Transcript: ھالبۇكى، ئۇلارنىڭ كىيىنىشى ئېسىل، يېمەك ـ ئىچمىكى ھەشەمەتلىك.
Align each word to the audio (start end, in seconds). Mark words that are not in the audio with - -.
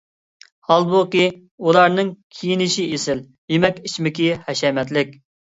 ھالبۇكى، 0.69 1.27
ئۇلارنىڭ 1.67 2.09
كىيىنىشى 2.37 2.87
ئېسىل، 2.97 3.21
يېمەك 3.57 3.79
ـ 3.79 3.85
ئىچمىكى 3.91 4.33
ھەشەمەتلىك. 4.49 5.17